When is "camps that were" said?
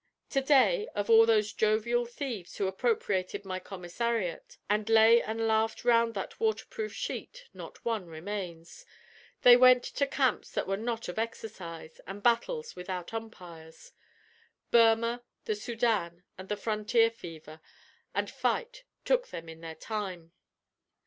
10.07-10.75